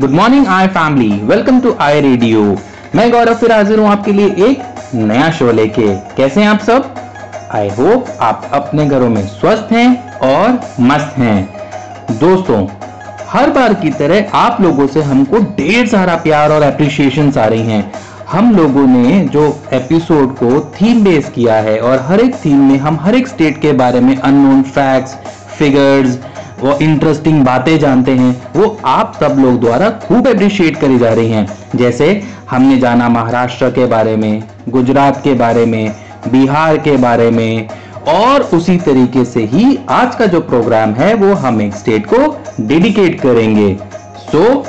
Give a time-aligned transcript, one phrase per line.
[0.00, 2.42] Good morning I family welcome to I radio
[2.94, 4.60] मैं गौरव फिर हाजिर हूँ आपके लिए एक
[4.94, 5.86] नया शो लेके।
[6.16, 6.94] कैसे हैं आप सब?
[7.54, 12.66] आई होप आप अपने घरों में स्वस्थ हैं और मस्त हैं। दोस्तों,
[13.28, 17.62] हर बार की तरह आप लोगों से हमको ढेर सारा प्यार और अप्रिशिएशन आ रही
[17.62, 17.92] हैं।
[18.30, 22.78] हम लोगों ने जो एपिसोड को थीम बेस किया है और हर एक थीम में
[22.78, 25.16] हम हर एक स्टेट के बारे में अननोन फैक्ट्स
[25.58, 26.18] फिगर्स
[26.60, 31.30] वो इंटरेस्टिंग बातें जानते हैं वो आप सब लोग द्वारा खूब अप्रिशिएट करी जा रही
[31.30, 32.10] हैं। जैसे
[32.50, 35.94] हमने जाना महाराष्ट्र के बारे में गुजरात के बारे में
[36.28, 37.68] बिहार के बारे में
[38.08, 42.18] और उसी तरीके से ही आज का जो प्रोग्राम है वो हम एक स्टेट को
[42.60, 43.74] डेडिकेट करेंगे।
[44.32, 44.66] सो so,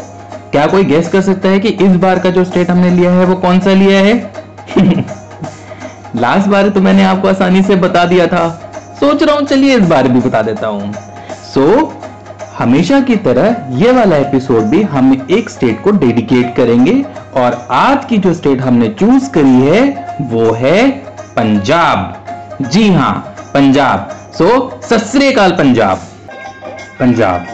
[0.52, 3.26] क्या कोई गेस कर सकता है कि इस बार का जो स्टेट हमने लिया है
[3.26, 4.16] वो कौन सा लिया है?
[6.16, 8.48] लास्ट बार तो मैंने आपको आसानी से बता दिया था।
[9.00, 10.94] सोच रहा हूँ चलिए इस बार भी बता देता हूँ।
[11.54, 11.88] सो so,
[12.58, 16.94] हमेशा की तरह ये वाला एपिसोड भी हम एक स्टेट को डेडिकेट करेंगे
[17.36, 20.90] और आज की जो स्टेट हमने चूज़ करी है वो है
[21.36, 22.26] पंजाब।
[22.62, 23.14] जी हाँ
[23.54, 25.98] पंजाब। So so, सस्रेकाल Punjab.
[27.00, 27.46] पंजाब।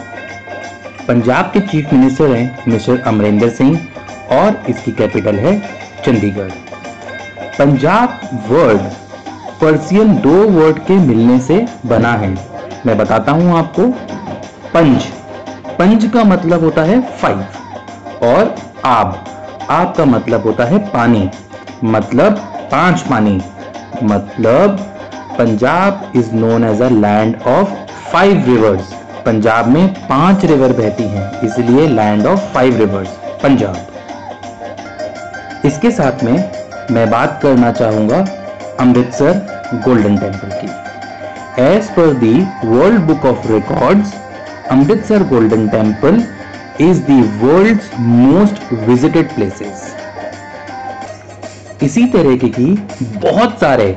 [1.08, 3.86] पंजाब के चीफ मिनिस्टर हैं मिस्टर अमरिंदर सिंह
[4.32, 5.58] और इसकी कैपिटल है
[6.04, 6.50] चंडीगढ़।
[7.58, 8.80] पंजाब वर्ड
[9.60, 12.55] पर्सियन दो वर्ड के मिलने से बना है।
[12.86, 13.86] मैं बताता हूँ आपको,
[14.74, 15.04] पंज।
[15.78, 17.38] पंज का मतलब होता है फाइव
[18.24, 19.24] और आब।
[19.70, 21.30] आब का मतलब होता है पानी।
[21.84, 22.36] मतलब
[22.72, 23.40] पाँच पानी।
[24.02, 24.78] मतलब
[25.38, 27.74] Punjab is known as a land of
[28.12, 28.92] five rivers
[29.26, 33.08] Punjab में पाँच रिवर बहती हैं, इसलिए land of five rivers
[33.42, 33.76] Punjab.
[35.66, 36.50] इसके साथ में
[36.90, 38.26] मैं बात करना चाहूँगा
[38.80, 39.32] अमृतसर
[39.84, 40.85] गोल्डन टेंपल की।
[41.56, 44.12] As per the World Book of Records,
[44.68, 46.20] Amritsar Golden Temple
[46.78, 49.94] is the world's most visited places.
[51.82, 52.66] इसी तरीके की
[53.22, 53.90] बहुत सारे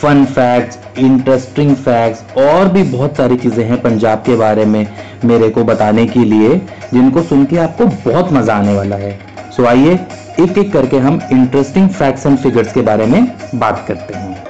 [0.00, 4.86] फन फैक्ट्स इंटरेस्टिंग फैक्ट्स और भी बहुत सारी चीज़ें हैं पंजाब के बारे में
[5.24, 6.56] मेरे को बताने के लिए
[6.92, 9.12] जिनको सुन के आपको बहुत मज़ा आने वाला है
[9.50, 9.92] सो so, आइए
[10.40, 13.22] एक एक करके हम इंटरेस्टिंग फैक्ट्स एंड फिगर्स के बारे में
[13.54, 14.44] बात करते हैं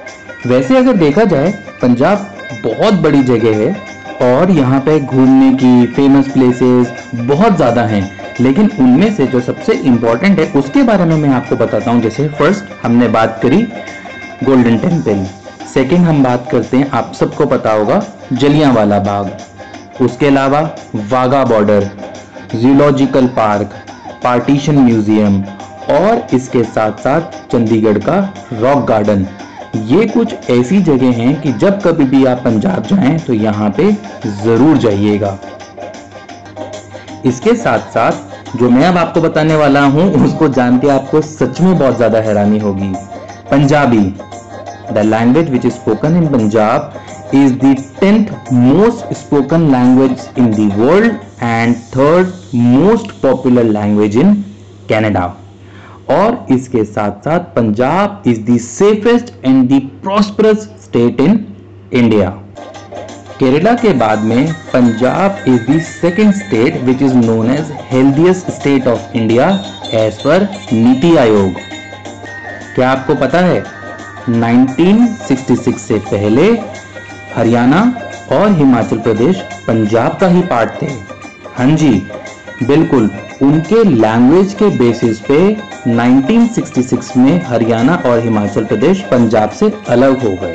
[0.47, 1.53] वैसे अगर देखा जाए
[1.83, 2.33] पंजाब
[2.65, 3.75] बहुत बड़ी जगह है
[4.25, 8.05] और यहाँ पे घूमने की फ़ेमस प्लेसेस बहुत ज़्यादा हैं।
[8.41, 12.29] लेकिन उनमें से जो सबसे इम्पोर्टेंट है, उसके बारे में मैं आपको बताता हूँ। जैसे
[12.31, 13.63] फ़र्स्ट हमने बात करी
[14.45, 15.25] गोल्डन टेंपल
[15.67, 18.03] सेकेंड हम बात करते हैं, आप सबको पता होगा,
[18.33, 19.37] जलियांवाला बाग।
[20.03, 20.61] उसके अलावा
[21.11, 21.91] Wagah border
[22.55, 23.75] zoological park
[24.25, 25.43] partition museum
[25.93, 28.19] और इसके साथ साथ चंडीगढ़ का
[28.53, 29.27] रॉक गार्डन
[29.85, 33.91] ये कुछ ऐसी जगह हैं कि जब कभी भी आप पंजाब जाएँ तो यहाँ पे
[34.45, 35.39] ज़रूर जाइएगा।
[37.27, 41.61] इसके साथ साथ जो मैं अब आपको बताने वाला हूँ, उसको जान के आपको सच
[41.61, 42.93] में बहुत ज़्यादा हैरानी होगी।
[43.51, 44.03] Punjabi
[44.93, 46.93] the language which is spoken in Punjab
[47.35, 47.55] is
[48.55, 51.13] most spoken language in the world
[51.43, 54.35] and third most popular language in
[54.89, 55.27] Canada
[56.11, 61.45] और इसके साथ साथ Punjab is the safest and the prosperous state in
[61.93, 62.29] India
[63.39, 68.87] Kerala के बाद में Punjab is the second state which is known as healthiest state
[68.87, 69.49] of India
[69.95, 71.53] as per NITI Aayog.
[72.75, 73.63] क्या आपको पता है?
[74.29, 76.47] 1966 से पहले
[77.37, 77.83] हरियाणा
[78.33, 80.87] और हिमाचल प्रदेश पंजाब का ही पार्ट थे.
[81.57, 81.91] हाँ जी,
[82.63, 83.11] बिल्कुल।
[83.43, 85.39] उनके लैंग्वेज के बेसिस पे
[85.87, 90.55] 1966 में हरियाणा और हिमाचल प्रदेश पंजाब से अलग हो गए।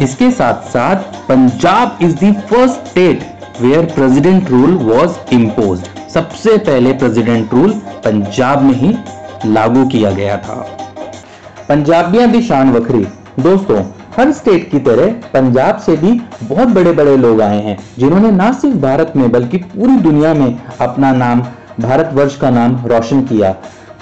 [0.00, 0.96] इसके साथ साथ
[1.28, 3.26] Punjab is the first state
[3.60, 7.72] where president rule was imposed सबसे पहले प्रेसिडेंट रूल
[8.04, 8.94] पंजाब में ही
[9.46, 10.54] लागू किया गया था।
[11.68, 13.06] पंजाबियाँ भी शान वखरी।
[13.40, 13.82] दोस्तों,
[14.16, 18.52] हर स्टेट की तरह पंजाब से भी बहुत बड़े बड़े लोग आए हैं, जिन्होंने ना
[18.52, 21.42] सिर्फ़ भारत में बल्कि पूरी दुनिया में अपना नाम
[21.80, 23.52] भारतवर्ष का नाम रोशन किया।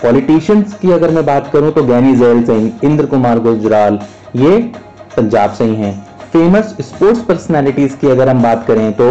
[0.02, 3.98] पॉलिटिशियंस की अगर मैं बात करूँ तो गैनी जैल सिंह इंद्र कुमार गुजराल,
[4.36, 4.58] ये
[5.16, 5.94] पंजाब से ही हैं।
[6.32, 9.10] फ़ेमस स्पोर्ट्स पर्सनालिटीज की अगर हम बात करें तो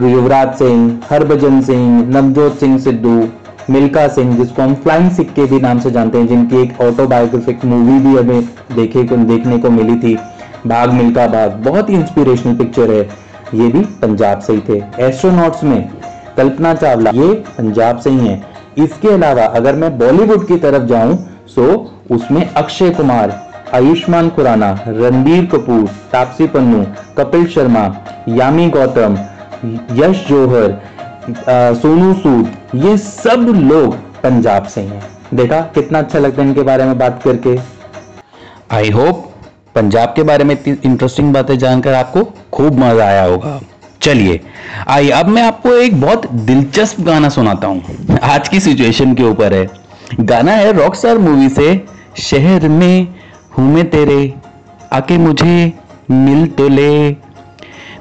[0.00, 3.28] युवराज सिंह, हरभजन सिंह, नवजोत सिंह सिद्धू
[3.70, 7.64] मिल्का सिंह, जिसको हम फ्लाइंग सिख के भी नाम से जानते हैं, जिनकी एक ऑटोबायोग्राफिक
[7.64, 10.14] मूवी भी हमें देखे, देखने को मिली थी,
[10.66, 13.02] भाग मिल्का भाग, बहुत ही इंस्पिरेशनल पिक्चर है।
[13.54, 15.90] ये भी पंजाब से ही थे। एस्ट्रोनॉट्स में
[16.36, 18.44] कल्पना चावला, ये पंजाब से ही हैं।
[18.78, 21.16] इसके अलावा अगर मैं बॉलीवुड की तरफ़ जाऊँ
[21.48, 21.64] सो
[22.10, 23.40] उसमें अक्षय कुमार,
[23.74, 26.84] आयुष्मान खुराना, रणबीर कपूर, तापसी पन्नू,
[27.18, 27.84] कपिल शर्मा,
[28.30, 29.18] यामी गौतम,
[29.94, 30.80] यश जोहर
[31.76, 35.02] सोनू सूद, ये सब लोग पंजाब से हैं।
[35.34, 37.58] देखा, कितना अच्छा लगता है इनके बारे में बात करके।
[38.72, 39.28] आई होप
[39.74, 43.60] पंजाब के बारे में इतनी इंटरेस्टिंग बातें जानकर आपको खूब मज़ा आया होगा।
[44.02, 44.40] चलिए,
[44.88, 49.54] आइए, अब मैं आपको एक बहुत दिलचस्प गाना सुनाता हूँ। आज की सिचुएशन के ऊपर
[49.54, 49.70] है।
[50.20, 51.84] गाना है रॉक स्टार मूवी से,
[52.18, 53.06] शहर में
[53.58, 54.34] हूँ मैं तेरे,
[54.92, 55.72] आके मुझे
[56.10, 57.10] मिल तो ले।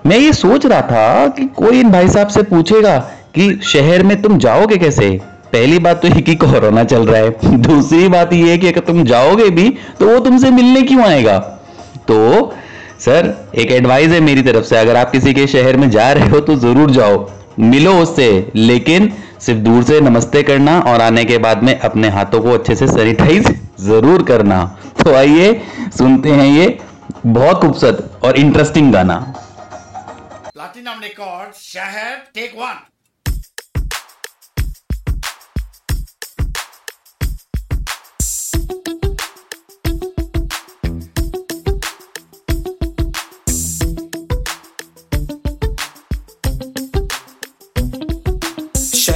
[0.06, 2.97] मैं ये सोच रहा था कि कोई इन भाई साहब से पूछेगा
[3.36, 5.09] कि शहर में तुम जाओगे कैसे?
[5.54, 8.80] पहली बात तो ये कि कोरोना चल रहा है। दूसरी बात ये है कि अगर
[8.80, 9.69] तुम जाओगे भी
[10.00, 11.38] तो वो तुमसे मिलने क्यों आएगा?
[12.07, 12.54] तो
[13.01, 16.27] सर, एक एडवाइस है मेरी तरफ़ से। अगर आप किसी के शहर में जा रहे
[16.30, 17.30] हो तो ज़रूर जाओ।
[17.62, 19.12] मिलो उससे, लेकिन
[19.42, 22.88] सिर्फ़ दूर से नमस्ते करना और आने के बाद में अपने हाथों को अच्छे से
[22.88, 23.48] सैनिटाइज
[23.81, 24.63] ज़रूर करना।
[25.00, 25.53] तो आइए,
[25.98, 26.77] सुनते हैं ये
[27.25, 29.18] बहुत खूबसूरत और इंटरेस्टिंग गाना।
[30.54, 32.80] प्लाटिनम रिकॉर्ड शहर टेक वन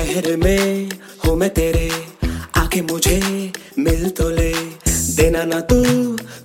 [0.05, 0.89] शहर में
[1.25, 1.89] हूँ मैं तेरे
[2.57, 3.19] आके मुझे
[3.79, 4.51] मिल तो ले।
[5.17, 5.77] देना ना तू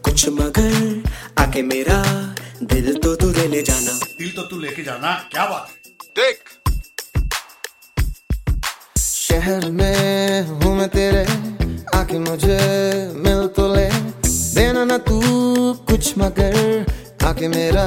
[0.05, 1.03] कुछ मगर
[1.39, 1.99] आके मेरा
[2.63, 5.69] दिल तो तू ले ले जाना। दिल तो तू लेके जाना क्या बात
[6.19, 6.37] देख।
[8.99, 11.25] शहर में हूँ मैं तेरे
[11.99, 12.59] आके मुझे
[13.21, 13.89] मिल तो ले।
[14.57, 15.21] देना ना तू
[15.87, 16.59] कुछ मगर
[17.29, 17.87] आके मेरा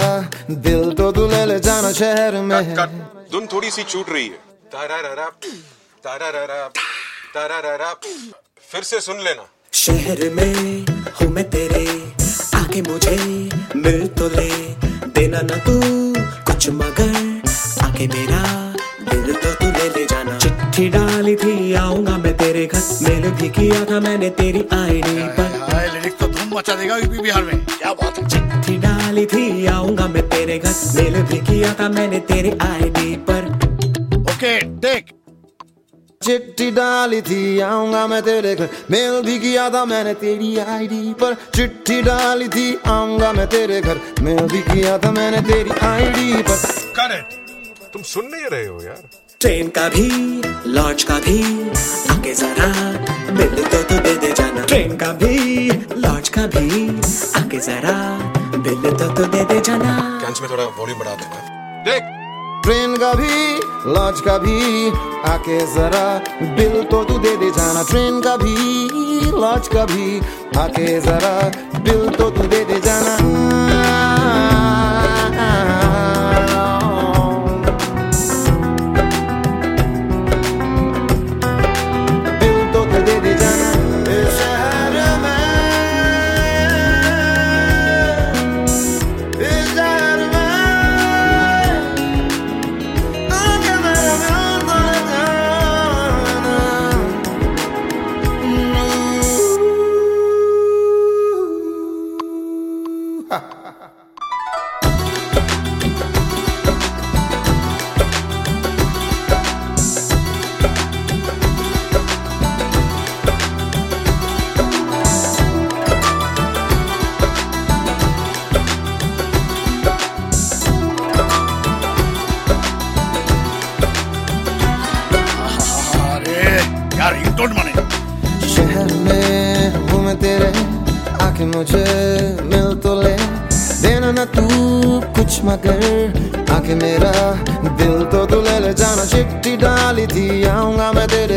[0.51, 4.27] दिल तो तू ले ले जाना। शहर में कट कट धुन थोड़ी सी छूट रही
[4.27, 4.52] है।
[8.71, 10.85] फिर से सुन लेना। शहर में
[11.17, 11.83] हूँ मैं तेरे
[12.55, 13.15] आके मुझे
[13.75, 14.49] मिल तो ले।
[15.15, 15.75] देना ना तू
[16.47, 17.13] कुछ मगर
[17.85, 18.41] आके मेरा
[19.11, 23.49] दिल तो तू ले ले जाना। चिट्ठी डाली थी आऊँगा मैं तेरे घर। मेल भी
[23.49, 27.65] किया था मैंने तेरी आईडी पर। हाय लिरिक्स तो धूम मचा देगा यूपी बिहार में।
[27.65, 28.27] क्या बात है?
[28.29, 33.32] चिट्ठी डाली थी आऊँगा मैं तेरे घर। मेल भी किया था मैंने तेरी आईडी पर।
[34.43, 35.11] ओके टेक
[36.21, 41.33] चिट्ठी डाली थी आऊँगा मैं तेरे घर। मेल भी किया था मैंने तेरी आईडी पर।
[41.55, 46.57] चिट्ठी डाली थी आऊँगा मैं तेरे घर। मेल भी किया था मैंने तेरी आईडी पर।
[46.97, 49.07] करेक्ट तुम सुन नहीं रहे हो यार।
[49.41, 50.09] ट्रेन का भी
[50.69, 51.39] लॉन्च का भी
[52.11, 52.67] आके जरा
[53.31, 56.89] बिल तो तू दे दे जाना। ट्रेन का भी लॉन्च का भी
[57.41, 57.95] आके जरा
[58.57, 62.11] बिल तो तू दे दे जाना। कैंस में थोड़ा वॉल्यूम बढ़ा देना। देख
[62.63, 63.55] ट्रेन का भी,
[63.93, 64.89] लॉज का भी,
[65.29, 66.05] आके जरा
[66.55, 68.55] बिल तो तू दे दे जाना। ट्रेन का भी,
[69.31, 70.19] लॉज का भी,
[70.57, 71.35] आके जरा
[71.79, 74.52] बिल तो तू दे दे जाना।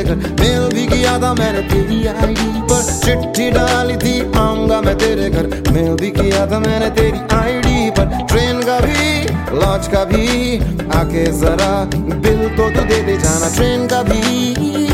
[0.07, 5.31] तेरे मेल भी किया था मैंने तेरी आईडी पर। चिट्ठी डाली थी, आऊँगा मैं तेरे
[5.31, 9.23] घर। मेल भी किया था मैंने तेरी आईडी पर। ट्रेन का भी,
[9.59, 10.59] लॉज का भी,
[10.95, 14.21] आके जरा बिल तो तू दे दे जाना। ट्रेन का भी,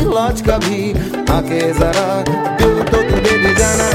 [0.05, 0.91] लॉज का भी,
[1.33, 2.23] आके जरा
[2.57, 3.93] बिल तो तू दे दे जाना।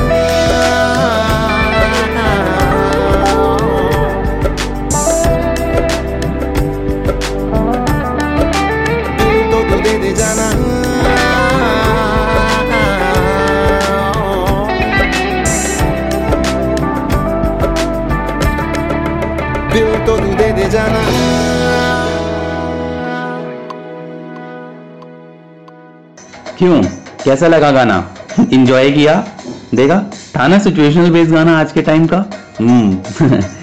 [20.68, 21.02] जाना।
[26.58, 26.82] क्यों?
[27.24, 28.16] कैसा लगा गाना?
[28.52, 29.24] इंजॉय किया?
[29.74, 30.10] देखा?
[30.36, 32.24] था ना सिचुएशनल बेस्ड गाना आज के टाइम का?
[32.60, 32.98] हम्म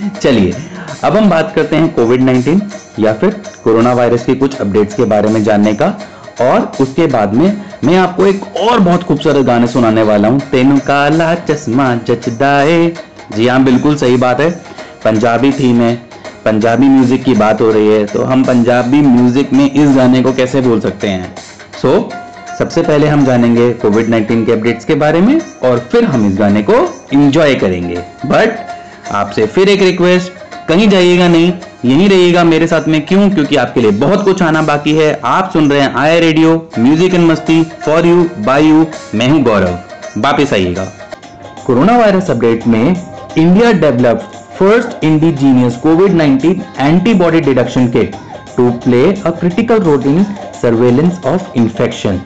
[0.22, 0.56] चलिए,
[1.04, 2.62] अब हम बात करते हैं कोविड 19
[3.00, 5.94] या फिर कोरोना वायरस के कुछ अपडेट्स के बारे में जानने का।
[6.42, 10.78] और उसके बाद में मैं आपको एक और बहुत खूबसूरत गाने सुनाने वाला हूँ। तेनु
[10.78, 12.94] काला चश्मा जचदाए।
[13.36, 14.52] जी हाँ बिल्कुल सही बात है।
[15.06, 16.15] पंजाबी थीम है।
[16.46, 20.34] पंजाबी म्यूज़िक की बात हो रही है तो हम पंजाबी म्यूज़िक में इस गाने को
[20.34, 21.34] कैसे बोल सकते हैं?
[21.82, 26.04] सो so, सबसे पहले हम जानेंगे कोविड 19 के अपडेट्स के बारे में और फिर
[26.04, 26.74] हम इस गाने को
[27.14, 28.60] इंजॉय करेंगे। बट
[29.12, 30.32] आपसे फिर एक रिक्वेस्ट
[30.68, 31.52] कहीं जाइएगा नहीं
[31.86, 33.30] यहीं रहिएगा मेरे साथ में क्यों?
[33.30, 37.14] क्योंकि आपके लिए बहुत कुछ आना बाकी है। आप सुन रहे हैं आई रेडियो म्यूज़िक
[37.14, 38.86] एंड मस्ती फॉर यू बाय यू
[39.16, 39.78] मैं हूँ गौरव।
[40.22, 40.86] वापिस आइएगा।
[41.66, 42.96] कोरोना वायरस अपडेट में
[43.38, 48.16] India develop first indigenous covid 19 antibody deduction kit
[48.58, 50.24] to play a critical role in
[50.62, 52.22] surveillance of infection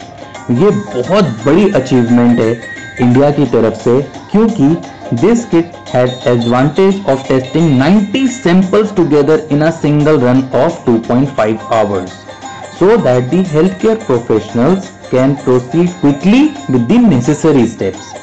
[0.52, 2.52] ये बहुत बड़ी अचीवमेंट है
[3.02, 4.68] इंडिया की तरफ़ से, क्योंकि
[5.22, 11.74] this kit has advantage of testing 90 samples together in a single run of 2.5
[11.74, 12.12] hours
[12.80, 18.14] so that the health care professionals can proceed quickly with the necessary steps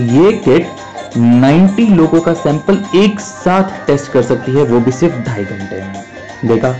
[0.00, 0.85] ये kit
[1.18, 5.76] 90 लोगों का सैंपल एक साथ टेस्ट कर सकती है, वो भी सिर्फ़ ढाई घंटे
[5.76, 6.04] में।
[6.44, 6.72] देखा,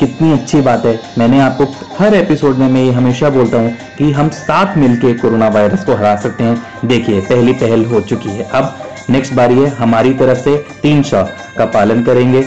[0.00, 1.64] कितनी अच्छी बात है। मैंने आपको
[1.98, 5.94] हर एपिसोड में, मैं ये हमेशा बोलता हूँ कि हम साथ मिलके कोरोना वायरस को
[5.94, 8.78] हरा सकते हैं। देखिए, पहली पहल हो चुकी है। अब
[9.10, 11.24] नेक्स्ट बारी है, हमारी तरफ़ से तीन शॉ
[11.58, 12.42] का पालन करेंगे।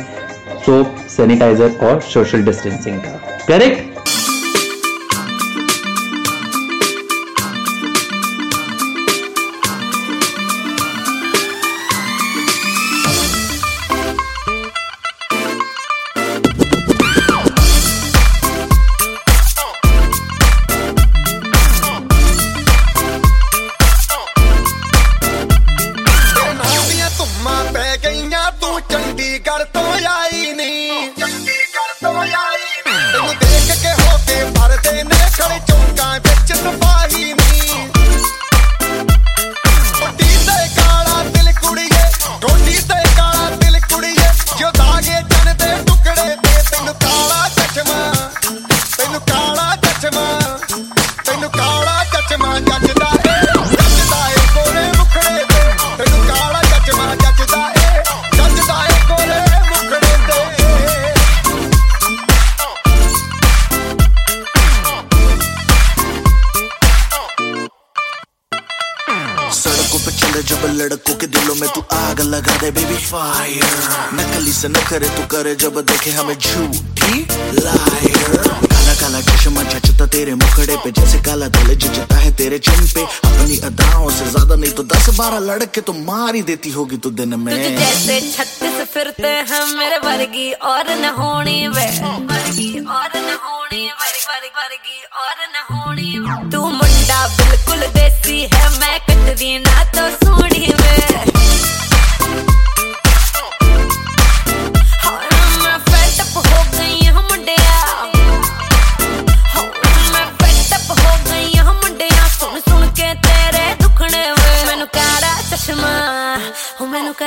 [0.66, 3.97] सोप सैनिटाइजर और सोशल डिस्टेंसिंग का। करेक्ट
[74.18, 77.22] नकली से न करे, तू करे जब देखे हमें झूठी
[77.58, 82.86] लायर। काला काला चश्मा जचता तेरे मुखड़े पे, जैसे काला दिल जचता है तेरे चिन
[82.96, 86.98] पे। अपनी अदाओं से ज़्यादा नहीं तो दस बारह लड़के तो मार ही देती होगी
[86.98, 93.12] तू दिन में। तुझे जैसे छत्तीस फिरते हैं मेरे वर्गी, और न होनी वे। और
[93.18, 93.86] न होनी
[94.58, 96.12] वर्गी और न होनी
[96.52, 100.96] तू मुंडा बिल्कुल देसी है, मैं कटरी ना तो सोनी वे।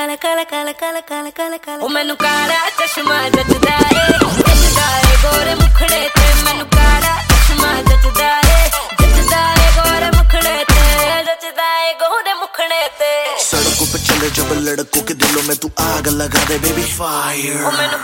[0.00, 4.04] काला काला काला काला काला काला काला ओ मैनू काला चश्मा जचदा ਏ
[4.46, 8.68] ਜੱਜਦਾ ਏ ਗੋਰੇ ਮੁਖੜੇ ਤੇ ਮੈਨੂੰ ਕਾਲਾ ਚਸ਼ਮਾ ਜਚਦਾ ਏ
[9.00, 10.84] ਜਚਦਾ ਏ ਗੋਰੇ ਮੁਖੜੇ ਤੇ
[11.28, 13.10] ਜਚਦਾ ਏ ਗੋਰੇ ਮੁਖੜੇ ਤੇ
[13.50, 17.72] सड़कों पे चले जब लड़कों के दिलों में तू आग लगा दे बेबी फायर ਓ
[17.78, 18.00] ਮੈਨੂੰ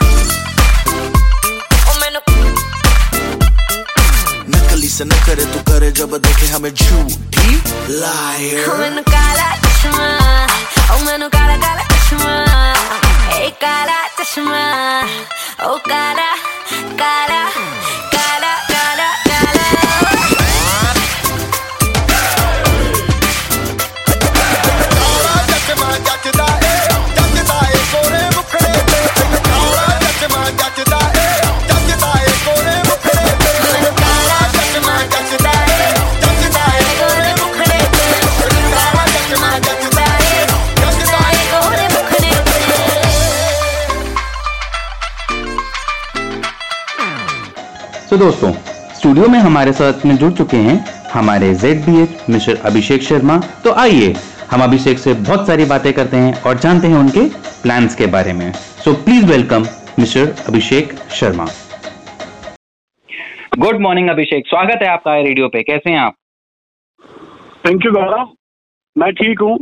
[1.89, 2.23] ਓ ਮੈਨੂੰ
[4.55, 7.49] नकली से न करे तू करे जब देखे हमें झूठी
[8.03, 10.09] लायर ਓ ਮੈਨੂੰ ਕਾਲਾ ਚਸ਼ਮਾ
[10.95, 12.36] ਓ ਮੈਨੂੰ ਕਾਲਾ ਕਾਲਾ chashma
[13.40, 14.62] Ey chashma
[15.60, 16.30] Oh kala,
[17.02, 17.42] kala,
[18.14, 20.37] kala, kala, kala.
[48.10, 48.52] सो दोस्तों
[48.98, 50.76] स्टूडियो में हमारे साथ में जुड़ चुके हैं
[51.14, 53.38] हमारे Z B H mister Abhishek Sharma.
[53.64, 54.14] तो आइए
[54.52, 57.28] हम अभिषेक से बहुत सारी बातें करते हैं और जानते हैं उनके
[57.64, 59.66] प्लान्स के बारे में। So please welcome
[60.00, 61.48] mister Abhishek Sharma.
[63.58, 64.48] Good morning Abhishek.
[64.48, 66.16] स्वागत है आपका रेडियो पे। कैसे हैं आप?
[67.66, 68.34] थैंक यू गौरव
[68.96, 69.58] मैं ठीक हूँ।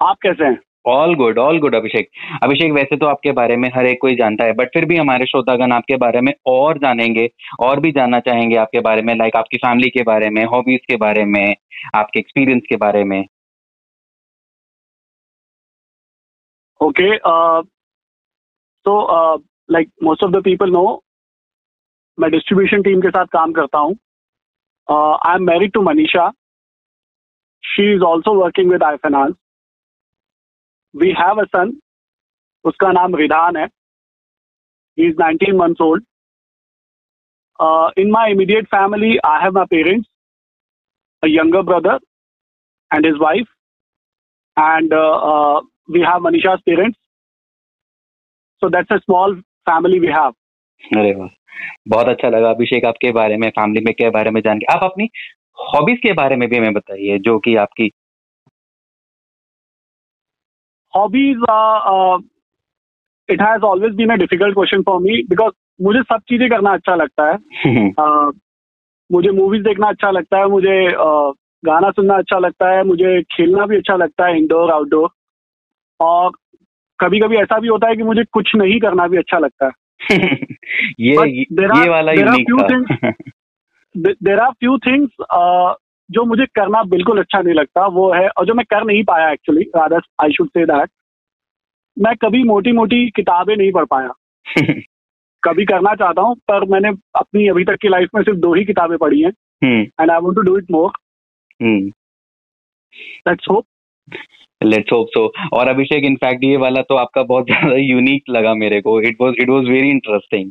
[0.00, 0.58] आप कैसे हैं?
[0.86, 2.08] All good all good Abhishek
[2.42, 5.26] Abhishek वैसे तो आपके बारे में हर एक कोई जानता है बट फिर भी हमारे
[5.26, 7.28] श्रोतागण आपके बारे में और जानेंगे
[7.60, 10.96] और भी जानना चाहेंगे आपके बारे में लाइक आपकी फैमिली के बारे में हॉबीज के
[10.96, 11.54] बारे में
[11.94, 13.22] आपके एक्सपीरियंस के बारे में।
[16.80, 17.18] Okay
[18.86, 20.84] Uh, like most of the people know
[22.18, 23.92] मैं डिस्ट्रीब्यूशन टीम के साथ काम करता हूँ।
[24.88, 26.28] I am married to Manisha
[27.64, 29.34] she is also working with I finance
[30.94, 31.72] we have a son
[32.64, 33.66] उसका नाम रिधान है.
[34.98, 36.04] He is nineteen months old
[37.98, 40.08] in my immediate family I have my parents
[41.22, 41.98] younger brother
[42.90, 43.46] and his wife
[44.56, 44.94] and
[45.90, 46.98] we have Manisha's parents
[48.62, 50.30] so that's a small family we have
[50.98, 51.28] अरे वाह.
[51.88, 54.66] बहुत अच्छा लगा अभिषेक आपके बारे में फैमिली में के बारे में जान के.
[54.74, 55.08] आप अपनी
[55.58, 57.88] हॉबीज के बारे में भी हमें बताइए, जो कि आपकी
[60.96, 62.18] hobbies uh,
[63.28, 66.94] it has always been a difficult question for me because मुझे सब चीज़ें करना अच्छा
[66.94, 67.36] लगता है।
[67.90, 68.32] uh,
[69.12, 71.32] मुझे मूवीज़ देखना अच्छा लगता है मुझे uh,
[71.64, 75.08] गाना सुनना अच्छा लगता है मुझे खेलना भी अच्छा लगता है इंडोर आउटडोर
[76.00, 76.30] और
[77.00, 79.72] कभी कभी ऐसा भी होता है कि मुझे कुछ नहीं करना भी अच्छा लगता है।
[81.00, 82.12] ये But ये are- वाला
[83.96, 85.10] देर आर फ्यू थिंग्स
[86.12, 89.30] जो मुझे करना बिल्कुल अच्छा नहीं लगता वो है और जो मैं कर नहीं पाया
[89.30, 90.90] actually rather I should say that
[91.98, 94.12] मैं कभी मोटी मोटी किताबें नहीं पढ़ पाया।
[95.44, 96.88] कभी करना चाहता हूँ पर मैंने
[97.18, 99.32] अपनी अभी तक की लाइफ में सिर्फ़ दो ही किताबें पढ़ी हैं
[100.00, 100.90] and I want to do it more
[103.28, 103.64] let's hope
[104.64, 108.80] let's hope so और अभिषेक इनफैक्ट ये वाला तो आपका बहुत ज़्यादा यूनिक लगा मेरे
[108.80, 109.00] को.
[109.02, 110.50] It was it was very interesting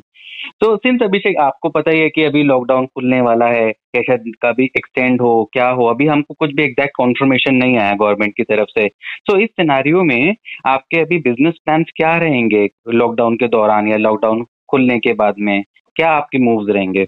[0.60, 4.24] तो सिंस अभिषेक, आपको पता ही है कि अभी लॉकडाउन खुलने वाला है या शायद
[4.44, 5.86] कभी एक्सटेंड हो, क्या हो?
[5.86, 8.88] अभी हमको कुछ भी एग्जैक्ट कॉन्फर्मेशन नहीं आया गवर्नमेंट की तरफ़ से.
[9.26, 10.34] तो इस सिनारियो में
[10.66, 15.62] आपके अभी बिज़नेस प्लान क्या रहेंगे लॉकडाउन के दौरान या लॉकडाउन खुलने के बाद में?
[15.96, 17.06] क्या आपके मूव्स रहेंगे?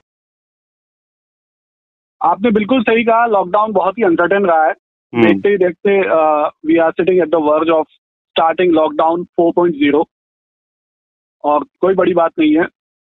[2.21, 4.73] आपने बिल्कुल सही कहा लॉकडाउन बहुत ही अनसर्टेन रहा है।
[5.15, 6.01] देखते ही देखते
[6.69, 10.05] we are sitting at the verge of starting lockdown 4.0
[11.45, 12.65] और कोई बड़ी बात नहीं है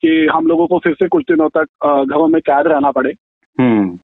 [0.04, 3.14] कि हम लोगों को फिर से कुछ दिनों तक घरों में कैद रहना पड़े।
[3.58, 3.98] हम्म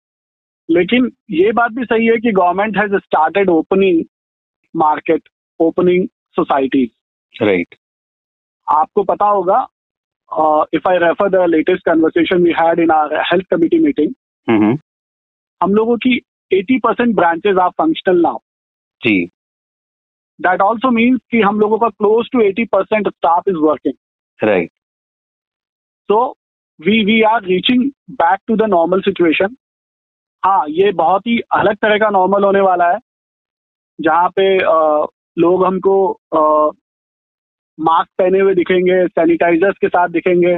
[0.69, 4.03] लेकिन ये बात भी सही है कि government has started opening
[4.75, 5.29] market
[5.59, 6.89] opening societies
[7.41, 7.75] right
[8.67, 9.59] आपको पता होगा
[10.73, 14.13] if I refer the latest conversation we had in our health committee meeting
[15.61, 16.19] हम लोगों की
[16.53, 18.37] 80 percent branches are functional now
[19.01, 19.25] ji.
[20.39, 24.71] That also means कि हम लोगों का close to 80 percent staff is working right
[26.09, 26.23] so
[26.79, 29.55] we we are reaching back to the normal situation
[30.43, 32.99] हाँ ये बहुत ही अलग तरह का नॉर्मल होने वाला है
[33.99, 35.05] जहाँ पे अ,
[35.37, 35.95] लोग हमको
[37.77, 40.53] मास्क पहने हुए दिखेंगे सैनिटाइजर्स के साथ दिखेंगे।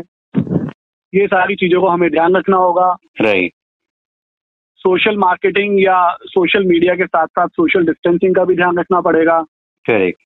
[1.14, 2.88] ये सारी चीज़ों को हमें ध्यान रखना होगा।
[3.22, 3.54] राइट
[4.86, 9.42] सोशल मार्केटिंग या सोशल मीडिया के साथ साथ सोशल डिस्टेंसिंग का भी ध्यान रखना पड़ेगा।
[9.86, 10.20] करेक्ट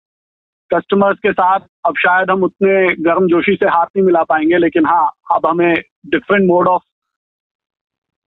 [0.71, 4.85] कस्टमर्स के साथ अब शायद हम उतने गर्म जोशी से हाथ नहीं मिला पाएँगे लेकिन
[4.85, 5.73] हाँ अब हमें
[6.07, 6.83] different mode of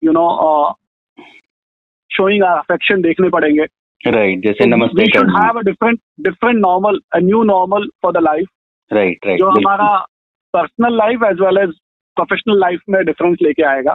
[0.02, 0.24] you know
[2.10, 7.00] showing affection देखने पड़ेंगे। राइट right, जैसे namaste we should have a different different normal
[7.12, 8.48] a new normal for the life
[8.90, 9.94] right right जो हमारा
[10.54, 11.74] personal life as well as
[12.16, 13.94] professional life में difference लेके आएगा।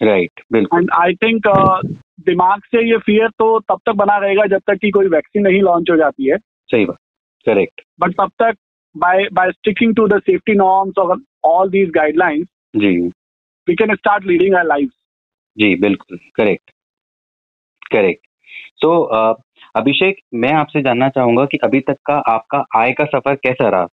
[0.00, 1.46] Right बिल्कुल। And I think
[2.26, 5.60] दिमाग से ये फियर तो तब तक बना रहेगा जब तक कि कोई वैक्सीन नहीं
[5.62, 6.36] लॉन्च हो जाती है।
[6.70, 6.98] सही बात।
[7.46, 8.56] करेक्ट बट तब तक
[8.94, 11.08] by by sticking to the safety norms of
[11.44, 12.90] all these guidelines ji.
[13.68, 14.92] we can start leading our lives
[15.56, 16.70] जी बिल्कुल। करेक्ट
[17.92, 18.26] करेक्ट
[18.82, 18.90] तो
[19.74, 23.86] अभिषेक मैं आपसे जानना चाहूँगा कि अभी तक का आपका आय का सफ़र कैसा रहा?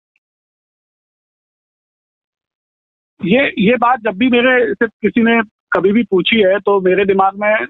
[3.20, 5.40] ये ये बात जब भी मेरे सिर्फ़ किसी ने
[5.72, 7.66] कभी भी पूछी है तो मेरे दिमाग में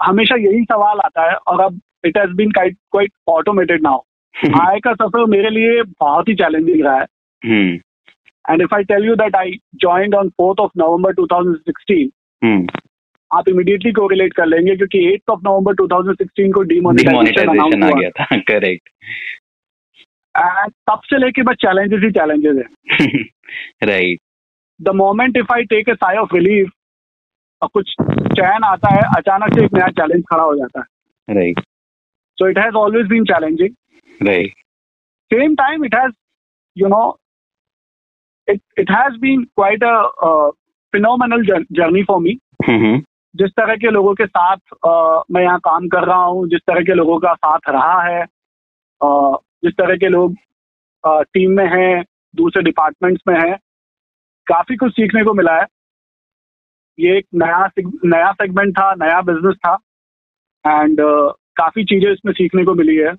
[0.00, 4.00] हमेशा यही सवाल आता है और अब it has been quite automated now
[4.60, 7.06] आय का सफ़र मेरे लिए बहुत ही चैलेंजिंग रहा है।
[8.44, 12.08] And if I tell you that I joined on fourth of November 2016
[12.42, 12.66] hmm.
[13.30, 18.36] आप इमीडिएटली कोरिलेट कर लेंगे क्योंकि एट ऑफ़ नवंबर 2016 को डिमोनेटाइजेशन आ गया था
[18.48, 18.88] करेक्ट
[20.34, 24.20] एंड तब से लेके बस चैलेंजेस ही चैलेंजेस है। Right
[24.80, 26.70] the moment if I take a sigh of relief
[27.68, 27.94] कुछ
[28.32, 31.60] चैन आता है अचानक से एक नया चैलेंज खड़ा हो जाता है। Right
[32.38, 34.54] so it has always been challenging right
[35.94, 36.12] has
[36.76, 37.04] you know
[38.48, 39.94] it it has been quite a
[40.28, 40.50] uh,
[40.94, 42.34] phenomenal jour- journey for me.
[42.68, 43.02] Hmm
[43.36, 46.80] जिस तरह के लोगों के साथ uh, मैं यहाँ काम कर रहा हूँ जिस तरह
[46.80, 48.26] के लोगों का साथ रहा है
[49.04, 50.34] uh, जिस तरह के लोग
[51.06, 52.04] टीम में हैं
[52.36, 53.58] दूसरे डिपार्टमेंट्स में हैं
[54.46, 55.66] काफ़ी कुछ सीखने को मिला है।
[57.00, 57.66] ये एक नया
[58.04, 59.74] नया सेगमेंट था नया बिज़नेस था।
[60.64, 63.12] एंड uh, काफ़ी चीज़ें इसमें सीखने को मिली है।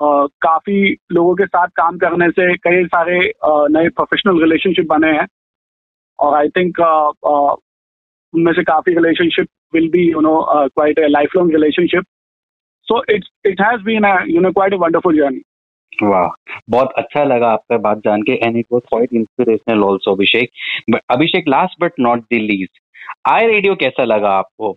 [0.00, 5.12] uh, काफ़ी लोगों के साथ काम करने से कई सारे uh, नए प्रोफेशनल रिलेशनशिप बने
[5.18, 5.26] हैं।
[6.18, 6.80] और आई थिंक
[8.34, 10.34] उनमें से काफ़ी relationship will be you know
[10.68, 12.04] quite a life long relationship
[12.88, 15.42] so it's it has been you know quite a wonderful journey
[15.98, 16.28] वाह
[16.70, 20.50] बहुत अच्छा लगा आपका बात जान के and it was quite inspirational also Abhishek.
[21.10, 22.68] Abhishek last but not the least
[23.32, 24.72] I radio कैसा लगा आपको?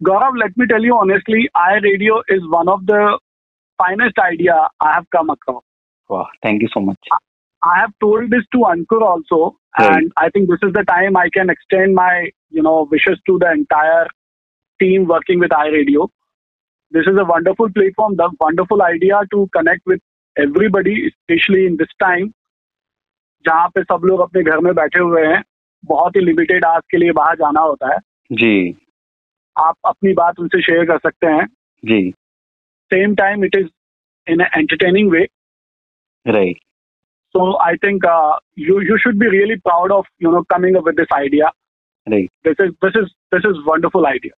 [0.00, 3.16] Gaurav let me tell you honestly I radio is one of the
[3.78, 5.30] finest idea I have come
[6.10, 9.46] वाह thank you so much I have told this to Ankur also
[9.82, 12.24] and I think this is the time I can extend my
[12.54, 14.08] you know wishes to the entire
[14.80, 16.10] team working with I radio
[16.92, 20.00] this is a wonderful platform, the wonderful idea to connect with
[20.36, 22.32] everybody, especially in this time,
[23.44, 25.42] जहाँ पे सब लोग अपने घर में बैठे हुए हैं
[25.84, 27.98] बहुत ही लिमिटेड आज के लिए बाहर जाना होता है
[28.32, 28.54] जी
[29.56, 31.46] आप अपनी बात उनसे शेयर कर सकते हैं
[31.84, 32.10] जी
[32.90, 33.68] same time it is
[34.26, 35.26] in entertaining way
[36.26, 36.58] right
[37.34, 40.84] so i think uh, you you should be really proud of you know coming up
[40.88, 41.48] with this idea
[42.06, 44.36] right this is this is this is wonderful idea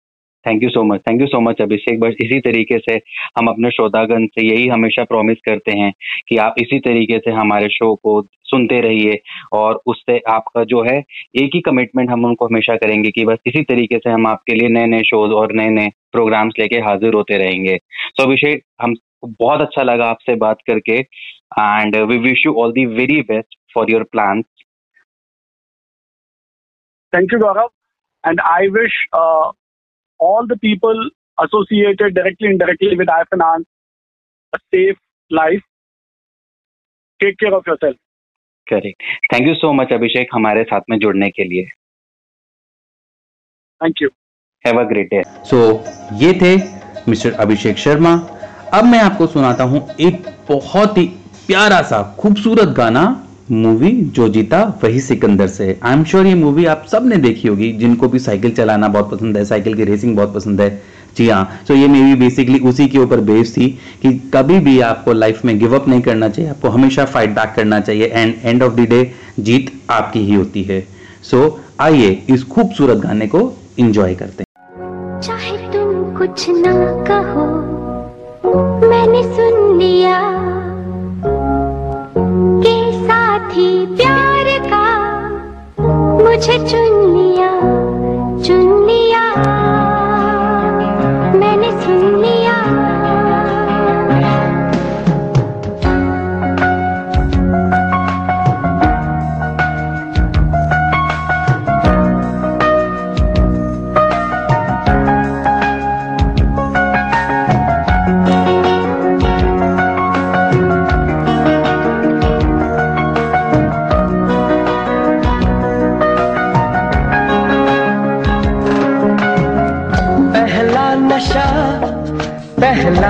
[0.47, 2.95] thank you so much thank you so much Abhishek बस इसी तरीके से
[3.39, 5.91] हम अपने श्रोतागण से यही हमेशा प्रॉमिस करते हैं
[6.29, 9.19] कि आप इसी तरीके से हमारे शो को सुनते रहिए
[9.53, 10.97] और उससे आपका जो है
[11.35, 14.69] एक ही कमिटमेंट हम उनको हमेशा करेंगे कि बस इसी तरीके से हम आपके लिए
[14.69, 18.95] नए नए शोज़ और नए नए प्रोग्राम्स लेके हाजिर होते रहेंगे। सो so, अभिषेक हम
[19.25, 20.97] बहुत अच्छा लगा आपसे बात करके
[21.59, 24.41] and we wish you all the very best for your plan
[27.13, 27.69] thank you Gaurav
[28.27, 29.05] and I wish
[30.19, 33.65] all the people associated directly and indirectly with iFinance
[34.53, 34.97] a safe
[35.31, 35.63] life.
[37.19, 37.95] Take care of yourself.
[38.67, 41.65] Correct thank you so much Abhishek हमारे साथ में जुड़ने के लिए
[43.81, 44.09] thank you
[44.65, 45.59] have a great day so
[46.21, 46.55] ये थे
[47.09, 48.13] mister Abhishek Sharma
[48.73, 51.05] अब मैं आपको सुनाता हूँ एक बहुत ही
[51.47, 53.05] प्यारा सा खूबसूरत गाना
[53.51, 57.71] मूवी जो जीता वही सिकंदर से। आई एम श्योर ये मूवी आप सबने देखी होगी
[57.71, 60.69] जिनको भी साइकिल चलाना बहुत पसंद है साइकिल की रेसिंग बहुत पसंद है।
[61.17, 63.67] जी हाँ सो ये मूवी बेसिकली उसी के ऊपर बेस्ड थी
[64.01, 67.53] कि कभी भी आपको लाइफ में गिव अप नहीं करना चाहिए आपको हमेशा फाइट बैक
[67.55, 70.81] करना चाहिए and end of the day जीत आपकी ही होती है।
[71.23, 76.73] सो so, आइए इस खूबसूरत गाने को इंजॉय करते हैं। चाहे तुम कुछ ना
[77.07, 77.45] कहो
[78.89, 80.19] मैंने सुन लिया।
[83.55, 84.85] साथी प्यार का
[86.23, 87.74] मुझे चुन लिया।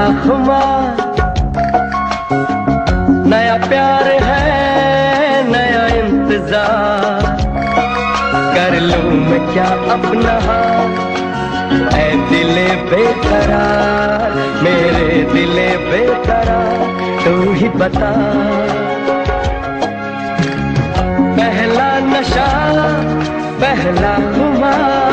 [0.06, 1.04] खुमार
[3.28, 7.24] नया प्यार है, नया इंतज़ार।
[8.56, 10.36] कर लू मैं क्या अपना
[11.98, 16.84] ऐ दिले बेकरार, मेरे दिले बेकरार,
[17.26, 18.12] तू ही बता।
[21.38, 22.48] पहला नशा,
[23.62, 25.05] पहला खुमार।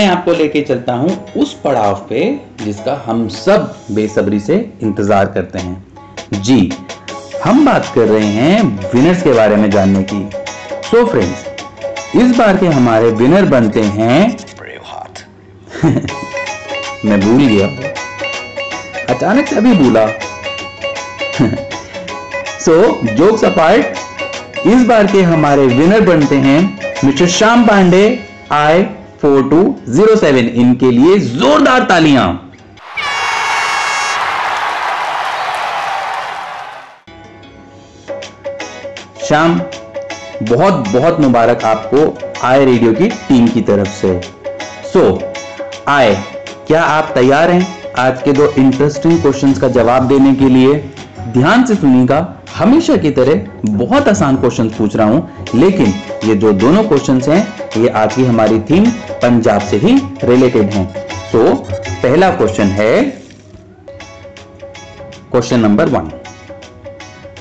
[0.00, 2.20] मैं आपको लेके चलता हूँ उस पड़ाव पे
[2.64, 6.72] जिसका हम सब बेसब्री से इंतज़ार करते हैं। जी,
[7.44, 8.62] हम बात कर रहे हैं
[8.94, 10.20] विनर्स के बारे में जानने की।
[10.90, 14.36] सो so फ्रेंड्स इस बार के हमारे विनर बनते हैं
[17.04, 17.66] मैं भूल गया।
[19.14, 20.06] अचानक से अभी भूला।
[22.58, 22.78] सो
[23.14, 26.60] जोक्स अपार्ट इस बार के हमारे विनर बनते हैं
[27.04, 28.02] mister Shyam Pandey
[28.52, 28.82] I
[29.22, 32.28] four two zero seven इनके लिए जोरदार तालियाँ।
[39.28, 39.60] शाम
[40.42, 44.20] बहुत बहुत मुबारक आपको आय रेडियो की टीम की तरफ़ से।
[44.92, 45.22] सो so,
[45.88, 46.14] आए
[46.66, 47.66] क्या आप तैयार हैं
[47.98, 50.74] आज के दो इंटरेस्टिंग क्वेश्चंस का जवाब देने के लिए?
[51.28, 55.92] ध्यान से सुनिएगा। हमेशा की तरह बहुत आसान क्वेश्चन पूछ रहा हूँ, लेकिन
[56.24, 57.46] ये जो दोनों क्वेश्चंस हैं,
[57.76, 58.86] ये आज की हमारी थीम
[59.22, 59.94] पंजाब से ही
[60.24, 61.54] रिलेटेड हैं। सो
[62.02, 63.02] पहला क्वेश्चन है
[65.30, 66.10] question number one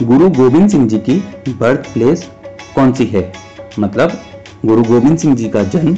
[0.03, 1.17] Guru Gobind Singh ji की
[1.49, 2.27] बर्थ प्लेस
[2.75, 3.31] कौन सी है?
[3.79, 4.11] मतलब
[4.65, 5.97] गुरु गोविंद सिंह जी का जन्म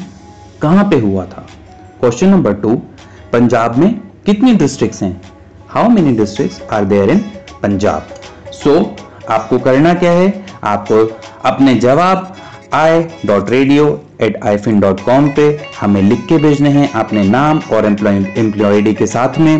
[0.61, 1.45] कहाँ पे हुआ था?
[1.99, 2.75] क्वेश्चन नंबर टू
[3.33, 3.93] पंजाब में
[4.25, 5.21] कितनी डिस्ट्रिक्ट्स हैं?
[5.69, 7.19] How many districts are there in
[7.63, 8.07] Punjab?
[8.53, 8.79] So
[9.29, 10.45] आपको करना क्या है?
[10.63, 11.05] आपको
[11.45, 12.35] अपने जवाब
[12.73, 13.85] I dot radio
[14.21, 15.45] at ifin dot com पे
[15.79, 19.55] हमें लिख के भेजने हैं अपने नाम और एम्प्लॉय एम्प्लॉयडी के साथ में।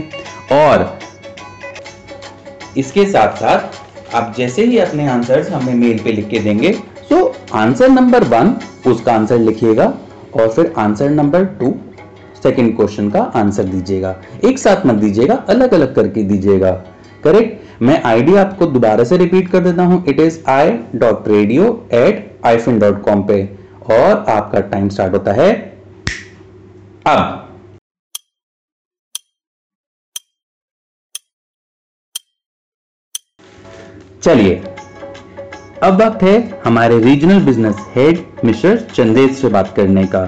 [0.54, 1.00] और
[2.78, 6.72] इसके साथ साथ आप जैसे ही अपने आंसर्स हमें मेल पे लिख के देंगे
[7.10, 7.24] तो
[7.56, 8.56] आंसर नंबर वन
[8.88, 9.94] उसका आंसर लिखिएगा
[10.36, 11.74] और फिर answer number two
[12.44, 16.72] second question का आंसर दीजिएगा। एक साथ मत दीजिएगा अलग अलग करके दीजिएगा।
[17.24, 21.66] करेक्ट मैं आईडी आपको दोबारा से रिपीट कर देता हूँ। It is I dot radio
[21.94, 23.44] at ifin dot com पे।
[23.92, 25.52] और आपका टाइम स्टार्ट होता है
[27.08, 27.38] अब।
[34.24, 34.56] चलिए।
[35.84, 40.26] अब वक्त है हमारे regional business head mister Chandresh से बात करने का।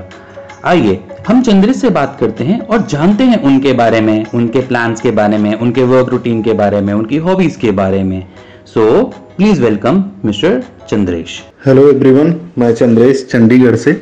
[0.64, 5.02] आइए, हम चंद्रेश से बात करते हैं और जानते हैं उनके बारे में, उनके प्लान्स
[5.02, 8.26] के बारे में, उनके वर्क रूटीन के बारे में, उनकी हॉबीज के बारे में।
[8.66, 9.04] So
[9.38, 13.94] please welcome mister Chandresh hello everyone मैं चंद्रेश चंडीगढ़ से।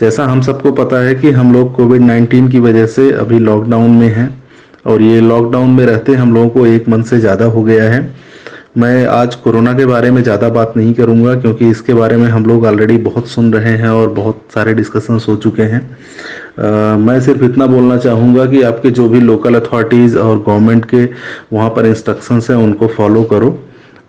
[0.00, 3.90] जैसा हम सबको पता है कि हम लोग कोविड 19 की वजह से अभी लॉकडाउन
[3.92, 4.30] में हैं
[4.86, 8.02] और ये लॉकडाउन में रहते हम लोगों को एक मंथ से ज़्यादा हो गया है।
[8.74, 12.44] मैं आज कोरोना के बारे में ज़्यादा बात नहीं करूँगा क्योंकि इसके बारे में हम
[12.46, 17.18] लोग ऑलरेडी बहुत सुन रहे हैं और बहुत सारे डिस्कशंस हो चुके हैं। अ, मैं
[17.20, 21.04] सिर्फ़ इतना बोलना चाहूँगा कि आपके जो भी लोकल अथॉरिटीज़ और गवर्नमेंट के
[21.52, 23.58] वहाँ पर इंस्ट्रक्शंस हैं उनको फॉलो करो।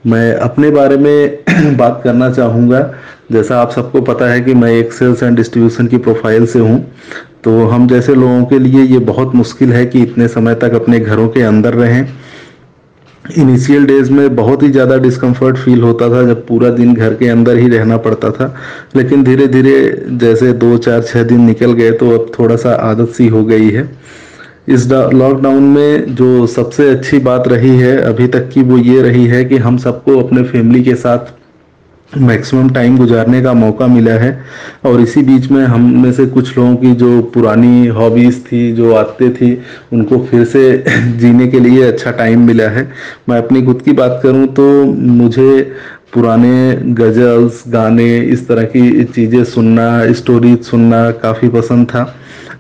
[0.08, 2.90] मैं अपने बारे में बात करना चाहूँगा।
[3.32, 6.80] जैसा आप सबको पता है कि मैं एक सेल्स एंड डिस्ट्रीब्यूशन की प्रोफ़ाइल से हूँ
[7.44, 11.00] तो हम जैसे लोगों के लिए ये बहुत मुश्किल है कि इतने समय तक अपने
[11.00, 12.06] घरों के अंदर रहें।
[13.38, 17.28] इनिशियल डेज़ में बहुत ही ज़्यादा डिस्कम्फर्ट फील होता था, जब पूरा दिन घर के
[17.30, 18.54] अंदर ही रहना पड़ता था।
[18.96, 19.76] लेकिन धीरे धीरे
[20.18, 23.70] जैसे दो, चार छः दिन निकल गए तो अब थोड़ा सा आदत सी हो गई
[23.70, 23.90] है।
[24.70, 29.26] इस लॉकडाउन में जो सबसे अच्छी बात रही है, अभी तक की वो ये रही
[29.26, 31.34] है कि हम सबको अपने फैमिली के साथ
[32.18, 34.32] मैक्सिमम टाइम गुजारने का मौका मिला है
[34.86, 38.94] और इसी बीच में हम में से कुछ लोगों की जो पुरानी हॉबीज़ थी, जो
[38.96, 39.54] आदतें थी,
[39.94, 40.84] उनको फिर से
[41.18, 42.88] जीने के लिए अच्छा टाइम मिला है।
[43.30, 45.62] मैं अपनी खुद की बात करूँ तो मुझे
[46.14, 52.04] पुराने गज़ल्स, गाने, इस तरह की चीज़ें सुनना स्टोरी सुनना काफ़ी पसंद था।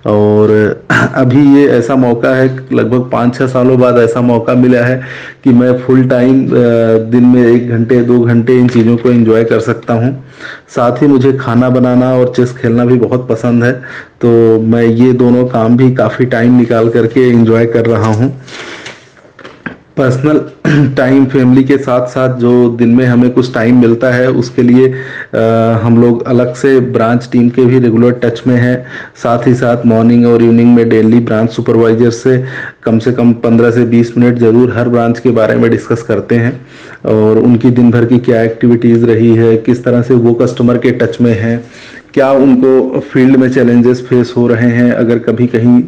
[0.07, 0.49] और
[0.91, 5.01] अभी ये ऐसा मौका है, लगभग पाँच छः सालों बाद ऐसा मौका मिला है
[5.43, 6.45] कि मैं फुल टाइम
[7.11, 10.13] दिन में एक घंटे, दो घंटे इन चीज़ों को एंजॉय कर सकता हूँ।
[10.75, 13.73] साथ ही मुझे खाना बनाना और चेस खेलना भी बहुत पसंद है
[14.21, 18.29] तो मैं ये दोनों काम भी काफ़ी टाइम निकाल करके एंजॉय कर रहा हूँ।
[19.97, 20.37] पर्सनल
[20.97, 24.87] टाइम फैमिली के साथ साथ जो दिन में हमें कुछ टाइम मिलता है उसके लिए
[24.87, 28.85] आ, हम लोग अलग से ब्रांच टीम के भी रेगुलर टच में हैं।
[29.23, 32.43] साथ ही साथ मॉर्निंग और इवनिंग में डेली ब्रांच सुपरवाइजर से
[32.83, 36.35] कम से कम 15 से 20 मिनट ज़रूर हर ब्रांच के बारे में डिस्कस करते
[36.35, 36.59] हैं।
[37.05, 40.91] और उनकी दिन भर की क्या एक्टिविटीज़ रही है किस तरह से वो कस्टमर के
[40.91, 41.63] टच में हैं
[42.13, 45.81] क्या उनको फ़ील्ड में चैलेंजेस फेस हो रहे हैं। अगर कभी कहीं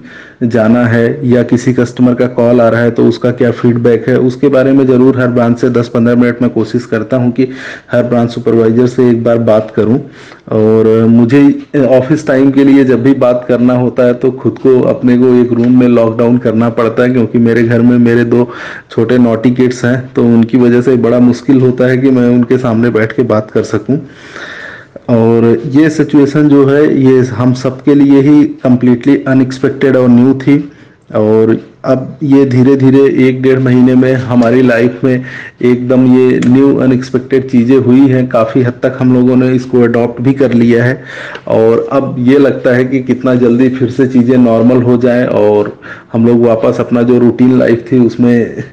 [0.44, 4.18] जाना है या किसी कस्टमर का कॉल आ रहा है तो उसका क्या फीडबैक है?
[4.20, 7.48] उसके बारे में ज़रूर हर ब्रांच से 10-15 मिनट में कोशिश करता हूँ कि
[7.92, 10.00] हर ब्रांच सुपरवाइजर से एक बार बात करूँ।
[10.52, 11.42] और मुझे
[11.90, 15.34] ऑफ़िस टाइम के लिए जब भी बात करना होता है तो खुद को अपने को
[15.36, 18.50] एक रूम में लॉकडाउन करना पड़ता है, क्योंकि मेरे घर में मेरे दो
[18.92, 22.58] छोटे नोटी किड्स हैं तो उनकी वजह से बड़ा मुश्किल होता है कि मैं उनके
[22.58, 24.00] सामने बैठ के बात कर सकूँ।
[25.10, 30.64] और ये सिचुएशन जो है, ये हम सबके लिए ही कम्प्लीटली अनएक्सपेक्टेड और न्यू थी।
[31.16, 35.14] और अब ये धीरे धीरे एक डेढ़ महीने में हमारी लाइफ में
[35.62, 40.22] एकदम ये न्यू अनएक्सपेक्टेड चीज़ें हुई हैं। काफ़ी हद तक हम लोगों ने इसको अडॉप्ट
[40.22, 41.04] भी कर लिया है।
[41.48, 45.78] और अब ये लगता है कि कितना जल्दी फिर से चीज़ें नॉर्मल हो जाएँ और
[46.14, 48.64] हम लोग वापस अपना जो रूटीन लाइफ थी, उसमें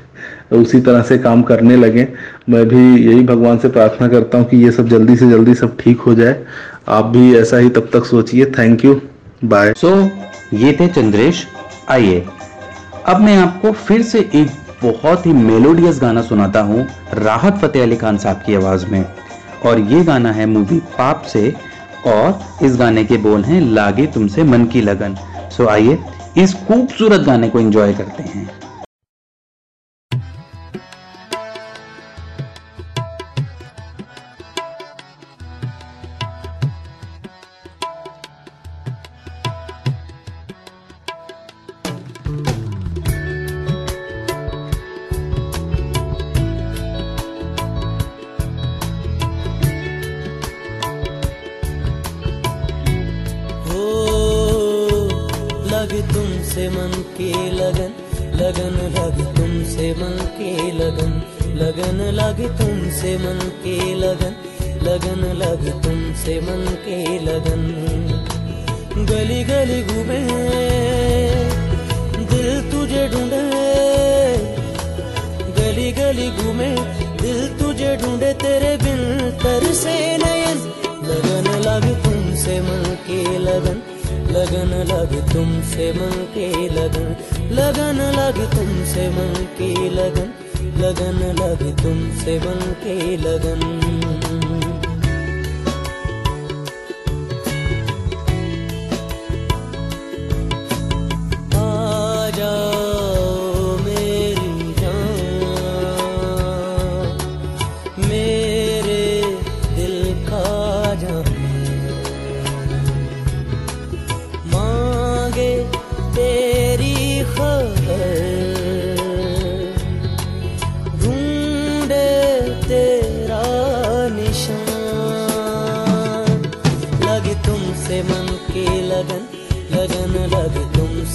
[0.50, 2.06] उसी तरह से काम करने लगे।
[2.48, 5.76] मैं भी यही भगवान से प्रार्थना करता हूँ कि ये सब जल्दी से जल्दी सब
[5.80, 6.42] ठीक हो जाए।
[6.88, 9.00] आप भी ऐसा ही तब तक सोचिए। Thank you
[9.44, 10.10] bye so so,
[10.54, 11.46] ये थे चंद्रेश।
[11.88, 12.24] आइए।
[13.06, 14.48] अब मैं आपको फिर से एक
[14.82, 19.04] बहुत ही मेलोडियस गाना सुनाता हूँ राहत फतेह अली खान साहब की आवाज़ में।
[19.66, 21.52] और ये गाना है मूवी पाप से
[22.06, 25.16] और इस गाने के बोल हैं लागे तुमसे मन की लगन।
[25.56, 25.98] सो आइए
[26.38, 28.46] इस खूबसूरत गाने को एंजॉय करते हो।
[84.70, 87.16] लगन लग तुमसे मन के लगन
[87.52, 90.30] लगन लग तुमसे मन के लगन
[90.80, 94.89] लगन लग तुमसे मन के लगन।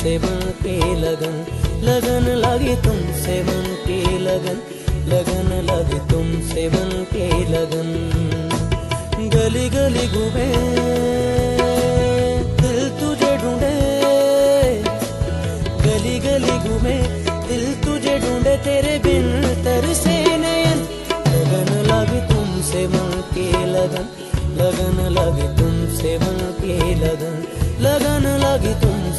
[0.05, 1.35] तुमसे बन के लगन
[1.85, 4.59] लगन लगे तुमसे बन के लगन
[5.09, 7.89] लगन लगे तुमसे बन के लगन।
[9.35, 11.14] गली गली घूमे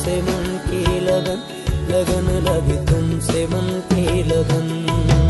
[0.06, 1.40] सेवन के लगन्
[1.90, 5.25] लगन लविधं सेवन के लघन्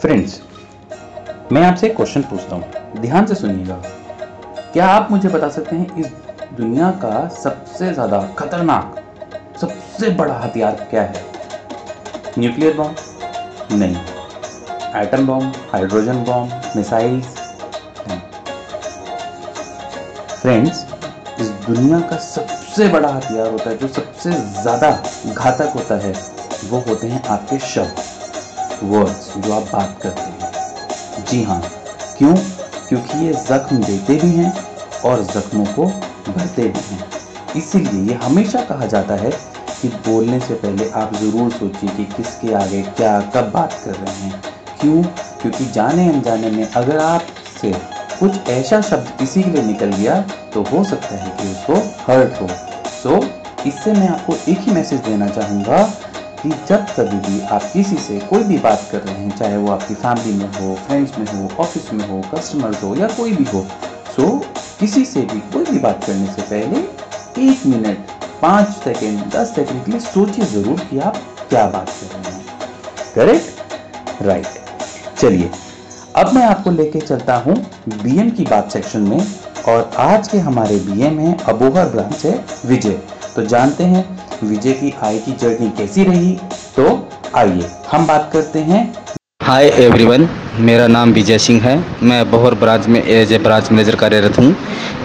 [0.00, 0.40] फ्रेंड्स
[1.52, 3.74] मैं आपसे एक क्वेश्चन पूछता हूँ। ध्यान से सुनिएगा।
[4.72, 6.06] क्या आप मुझे बता सकते हैं इस
[6.56, 9.02] दुनिया का सबसे ज़्यादा खतरनाक,
[9.60, 11.24] सबसे बड़ा हथियार क्या है?
[12.38, 12.96] न्यूक्लियर बॉम्ब
[13.72, 13.96] नहीं।
[15.02, 17.41] Atom bomb hydrogen bomb missiles
[20.42, 20.86] friends
[21.40, 24.90] इस दुनिया का सबसे बड़ा हथियार होता है, जो सबसे ज़्यादा
[25.34, 26.12] घातक होता है,
[26.64, 27.94] वो होते हैं आपके शब्द
[28.82, 31.62] वर्ड्स जो आप बात करते हैं। जी हाँ।
[32.18, 32.34] क्यों?
[32.88, 34.52] क्योंकि ये जख्म देते भी हैं
[35.04, 35.86] और जख्मों को
[36.32, 37.06] भरते भी हैं।
[37.56, 39.30] इसीलिए ये हमेशा कहा जाता है
[39.82, 44.14] कि बोलने से पहले आप ज़रूर सोचिए कि किसके आगे क्या, कब बात कर रहे
[44.14, 44.42] हैं।
[44.80, 45.02] क्यों?
[45.42, 47.91] क्योंकि जाने अनजाने में अगर आप आपसे
[48.22, 50.20] कुछ ऐसा शब्द किसी के लिए निकल गया
[50.54, 52.48] तो हो सकता है कि उसको हर्ट हो।
[53.02, 53.24] सो so,
[53.66, 55.82] इससे मैं आपको एक ही मैसेज देना चाहूँगा
[56.42, 59.70] कि जब कभी भी आप किसी से कोई भी बात कर रहे हैं चाहे वो
[59.72, 63.44] आपकी फैमिली में हो फ्रेंड्स में हो ऑफ़िस में हो कस्टमर्स हो या कोई भी
[63.44, 63.64] हो
[64.16, 64.44] सो so,
[64.80, 66.80] किसी से भी कोई भी बात करने से पहले
[67.48, 68.12] एक मिनट
[68.42, 71.16] पाँच सेकेंड दस सेकेंड के लिए सोचिए ज़रूर कि आप
[71.48, 72.44] क्या बात कर रहे हैं।
[73.14, 74.46] करेक्ट राइट
[75.18, 75.50] चलिए।
[76.16, 77.54] अब मैं आपको लेके चलता हूँ
[77.92, 79.26] बीएम की बात सेक्शन में
[79.68, 82.32] और आज के हमारे बीएम हैं अबोहर ब्रांच है
[82.66, 82.98] विजय।
[83.36, 84.04] तो जानते हैं
[84.42, 86.32] विजय की आय की जर्नी कैसी रही?
[86.76, 88.82] तो आइए हम बात करते हैं।
[89.42, 93.96] हाय एवरीवन मेरा नाम विजय सिंह है। मैं अबोहर ब्रांच में एज ए ब्रांच मैनेजर
[93.96, 94.54] कार्यरत हूँ।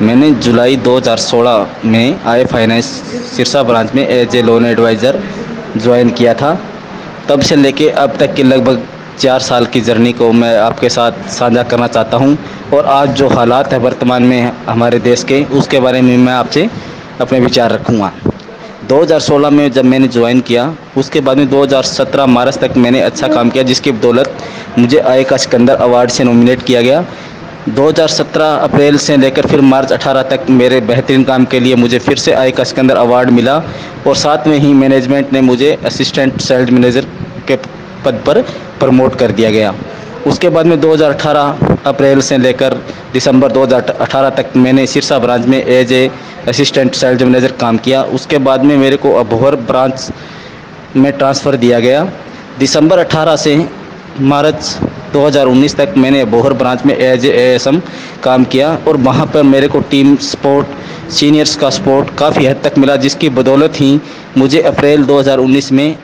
[0.01, 2.85] मैंने जुलाई 2016 में आई फाइनेंस
[3.35, 5.23] सिरसा ब्रांच में as a loan advisor
[5.77, 6.53] join किया था।
[7.29, 8.87] तब से लेके अब तक के लगभग
[9.19, 12.37] चार साल की जर्नी को मैं आपके साथ साझा करना चाहता हूँ
[12.73, 16.67] और आज जो हालात है वर्तमान में हमारे देश के, उसके बारे में मैं आपसे
[17.21, 18.11] अपने विचार रखूँगा।
[18.89, 23.49] 2016 में जब मैंने ज्वाइन किया, उसके बाद में 2017 मार्च तक मैंने अच्छा काम
[23.49, 24.37] किया, जिसकी बदौलत
[24.77, 27.05] मुझे आय का सिकंदर अवार्ड से नॉमिनेट किया गया।
[27.69, 32.17] 2017 अप्रैल से लेकर फिर मार्च 18 तक मेरे बेहतरीन काम के लिए मुझे फिर
[32.17, 33.57] से आय का सिकंदर अवार्ड मिला
[34.07, 37.07] और साथ में ही मैनेजमेंट ने मुझे असिस्टेंट सेल्स मैनेजर
[37.47, 37.55] के
[38.07, 38.41] पद पर
[38.79, 39.73] प्रमोट कर दिया गया।
[40.27, 42.73] उसके बाद में 2018 अप्रैल से लेकर
[43.13, 46.09] दिसंबर 2018 तक मैंने सिरसा ब्रांच में as a
[46.47, 50.09] assistant sales manager काम किया। उसके बाद में मेरे को अबोहर ब्रांच
[50.95, 52.03] में ट्रांसफ़र दिया गया।
[52.59, 53.55] दिसंबर 18 से
[54.23, 54.77] मार्च
[55.13, 57.57] 2019 तक मैंने अबोहर ब्रांच में एज ए
[58.23, 60.67] काम किया और वहाँ पर मेरे को टीम स्पोर्ट,
[61.11, 63.99] सीनियर्स का सपोर्ट काफ़ी हद तक मिला, जिसकी बदौलत ही
[64.37, 65.95] मुझे अप्रैल 2019 में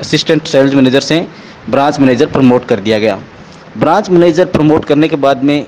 [0.00, 1.26] असिस्टेंट सेल्स मैनेजर से
[1.70, 3.18] ब्रांच मैनेजर प्रमोट कर दिया गया।
[3.78, 5.66] ब्रांच मैनेजर प्रमोट करने के बाद में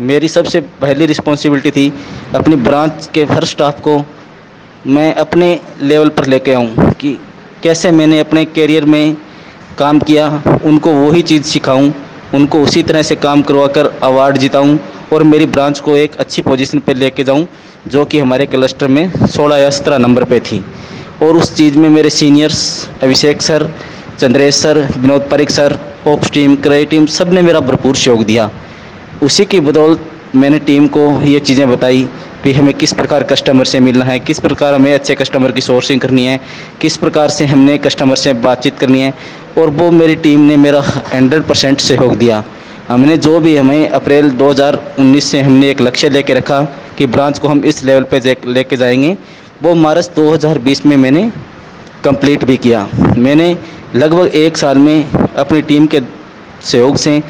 [0.00, 1.92] मेरी सबसे पहली रिस्पॉन्सिबिलिटी थी
[2.34, 4.04] अपनी ब्रांच के हर स्टाफ को
[4.86, 7.18] मैं अपने लेवल पर लेके आऊँ कि
[7.62, 9.16] कैसे मैंने अपने करियर में
[9.78, 11.92] काम किया, उनको वही चीज़ सिखाऊं,
[12.34, 14.78] उनको उसी तरह से काम करवा कर अवार्ड जिताऊं
[15.12, 17.46] और मेरी ब्रांच को एक अच्छी पोजीशन पे लेके जाऊँ,
[17.86, 20.64] जो कि हमारे क्लस्टर में 16 या 17 नंबर पे थी।
[21.22, 23.70] और उस चीज़ में मेरे seniors, Abhishek sir
[24.20, 28.50] Chandresh sir, Vinod Parik sir ops team क्रय टीम सबने मेरा भरपूर सहयोग दिया।
[29.22, 30.00] उसी की बदौलत
[30.34, 32.02] मैंने टीम को ये चीज़ें बताई
[32.44, 36.00] कि हमें किस प्रकार कस्टमर से मिलना है, किस प्रकार हमें अच्छे कस्टमर की सोर्सिंग
[36.00, 36.40] करनी है,
[36.80, 39.14] किस प्रकार से हमने कस्टमर से बातचीत करनी है,
[39.58, 40.80] और वो मेरी टीम ने मेरा
[41.14, 42.42] हंड्रेड परसेंट सहयोग दिया।
[42.88, 46.60] हमने जो भी हमें अप्रैल 2019 से हमने एक लक्ष्य लेके रखा
[46.98, 49.16] कि ब्रांच को हम इस लेवल पे लेके जाएँगे,
[49.62, 51.30] वो मार्च 2020 में मैंने
[52.04, 52.88] कंप्लीट भी किया।
[53.18, 53.56] मैंने
[53.96, 56.00] लगभग एक साल में अपनी टीम के
[56.62, 57.22] सहयोग से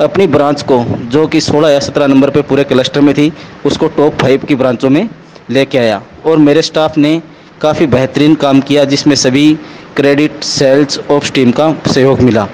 [0.00, 3.32] अपनी ब्रांच को, जो कि 16 या 17 नंबर पे पूरे क्लस्टर में थी,
[3.66, 5.08] उसको टॉप फाइव की ब्रांचों में
[5.50, 7.22] लेके आया। और मेरे स्टाफ ने
[7.60, 9.58] काफ़ी बेहतरीन काम किया, जिसमें सभी
[9.96, 12.48] क्रेडिट, सेल्स ऑफ़ टीम का सहयोग मिला।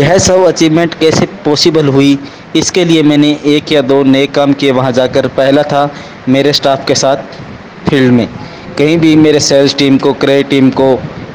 [0.00, 2.18] यह सब अचीवमेंट कैसे पॉसिबल हुई,
[2.56, 5.90] इसके लिए मैंने एक या दो नए काम किए। वहाँ जाकर पहला था
[6.28, 7.16] मेरे स्टाफ के साथ
[7.88, 8.28] फ़ील्ड में।
[8.80, 10.84] कहीं भी मेरे सेल्स टीम को क्रय टीम को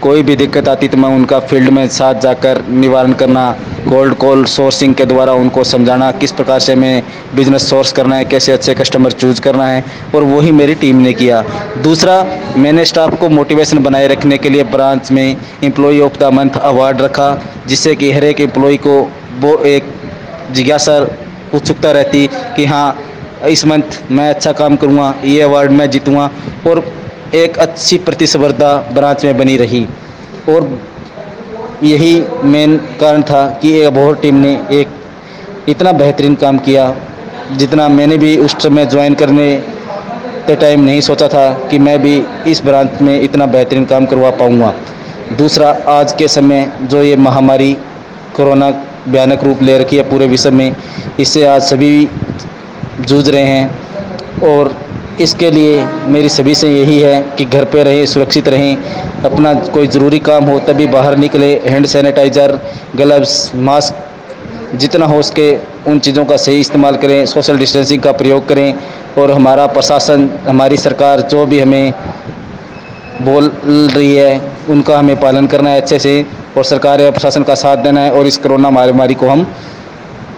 [0.01, 3.43] कोई भी दिक्कत आती तो मैं उनका फ़ील्ड में साथ जाकर निवारण करना
[3.83, 7.03] कोल्ड कॉल सोर्सिंग के द्वारा उनको समझाना, किस प्रकार से हमें
[7.35, 9.83] बिज़नेस सोर्स करना है, कैसे अच्छे कस्टमर चूज़ करना है,
[10.15, 11.43] और वही मेरी टीम ने किया।
[11.83, 12.17] दूसरा,
[12.57, 15.25] मैंने स्टाफ को मोटिवेशन बनाए रखने के लिए ब्रांच में
[15.63, 17.29] employee of the month award रखा,
[17.67, 18.99] जिससे कि हर एक एम्प्लॉय को
[19.39, 19.93] वो एक
[20.51, 20.99] जिज्ञासा
[21.53, 22.87] उत्सुकता रहती कि हाँ
[23.47, 26.29] इस मंथ मैं अच्छा काम करूँगा, ये अवार्ड मैं जीतूँगा,
[26.67, 26.85] और
[27.33, 29.85] एक अच्छी प्रतिस्पर्धा ब्रांच में बनी रही
[30.49, 30.69] और
[31.83, 32.13] यही
[32.45, 34.87] मेन कारण था कि एक अबोहर टीम ने एक
[35.69, 36.93] इतना बेहतरीन काम किया,
[37.51, 39.55] जितना मैंने भी उस समय ज्वाइन करने
[40.47, 42.15] के टाइम नहीं सोचा था कि मैं भी
[42.47, 44.73] इस ब्रांच में इतना बेहतरीन काम करवा पाऊँगा।
[45.37, 47.73] दूसरा, आज के समय जो ये महामारी
[48.35, 48.69] कोरोना
[49.07, 50.75] भयानक रूप ले रखी है पूरे विश्व में,
[51.19, 52.07] इससे आज सभी
[53.01, 54.73] जूझ रहे हैं और
[55.21, 58.77] इसके लिए मेरी सभी से यही है कि घर पे रहें, सुरक्षित रहें,
[59.23, 62.59] अपना कोई ज़रूरी काम हो तभी बाहर निकले हैंड सैनिटाइज़र
[62.95, 65.55] ग्लव्स मास्क जितना हो सके
[65.87, 68.73] उन चीज़ों का सही इस्तेमाल करें सोशल डिस्टेंसिंग का प्रयोग करें
[69.17, 71.93] और हमारा प्रशासन, हमारी सरकार जो भी हमें
[73.21, 76.25] बोल रही है, उनका हमें पालन करना है अच्छे से
[76.57, 79.47] और सरकार या प्रशासन का साथ देना है और इस कोरोना महामारी को हम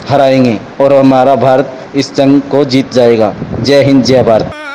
[0.10, 4.67] हराएँगे और हमारा भारत इस जंग को जीत जाएगा। जय हिंद, जय भारत।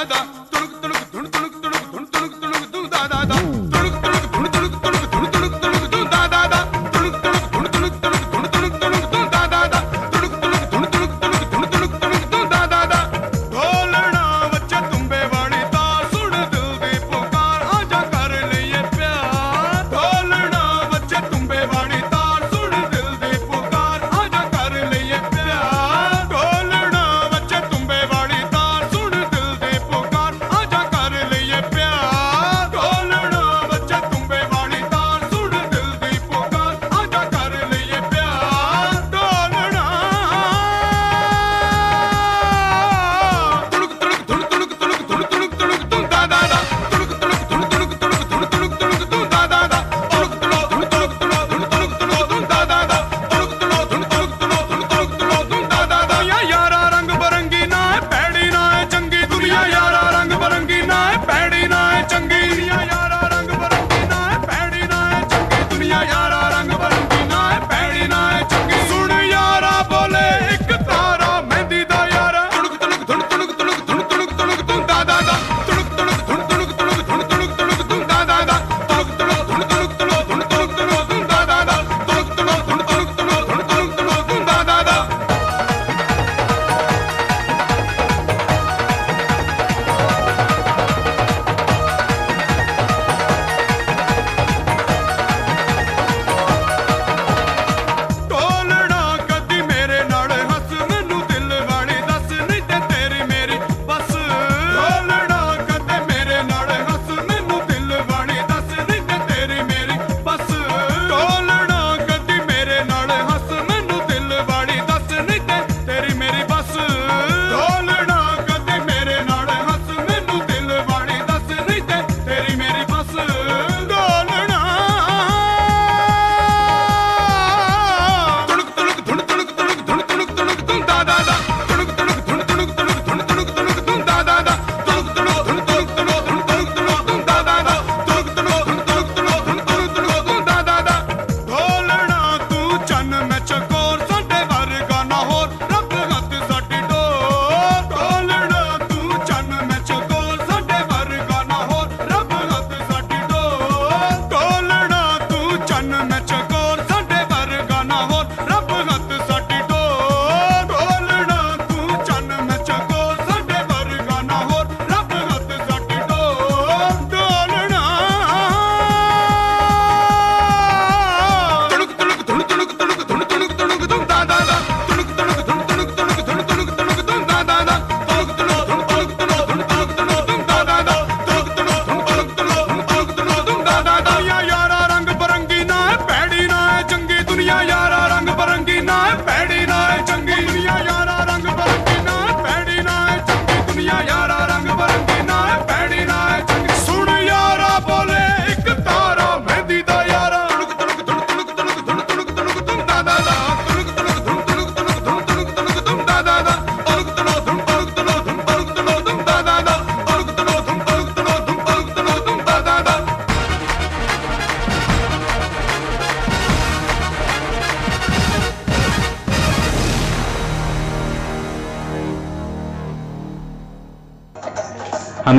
[0.00, 0.26] Dada,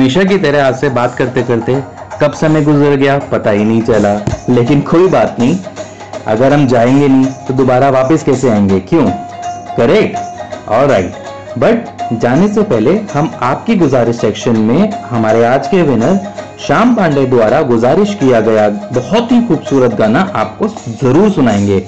[0.02, 1.74] हमेशा की तरह आज से बात करते करते
[2.20, 4.14] कब समय गुजर गया पता ही नहीं चला।
[4.48, 5.58] लेकिन कोई बात नहीं,
[6.26, 8.80] अगर हम जाएँगे नहीं तो दोबारा वापस कैसे आएँगे?
[8.82, 9.06] क्यों?
[9.76, 11.12] करेक्ट और राइट
[11.58, 16.18] बट जाने से पहले हम आपकी गुजारिश सेक्शन में हमारे आज के विनर
[16.66, 20.68] श्याम पांडे द्वारा गुजारिश किया गया बहुत ही खूबसूरत गाना आपको
[21.02, 21.78] ज़रूर सुनाएँगे।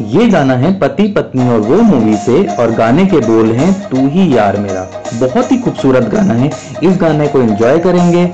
[0.00, 4.06] ये गाना है पति पत्नी और वो मूवी से और गाने के बोल हैं, तू
[4.08, 4.86] ही यार मेरा।
[5.20, 6.50] बहुत ही खूबसूरत गाना है।
[6.82, 8.24] इस गाने को एंजॉय करेंगे